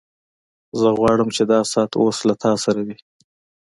زه 0.79 0.87
غواړم 0.97 1.29
چې 1.35 1.43
دا 1.51 1.59
ساعت 1.71 1.91
اوس 2.01 2.17
له 2.27 2.33
تا 2.43 2.51
سره 2.63 2.79
وي 2.87 2.97